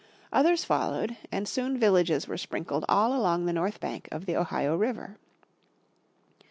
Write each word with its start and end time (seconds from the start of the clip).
Others 0.33 0.65
followed, 0.65 1.15
and 1.31 1.47
soon 1.47 1.77
villages 1.77 2.27
were 2.27 2.35
sprinkled 2.35 2.85
all 2.89 3.13
along 3.13 3.45
the 3.45 3.53
north 3.53 3.79
bank 3.79 4.09
of 4.11 4.25
the 4.25 4.35
Ohio 4.35 4.75
River. 4.75 5.19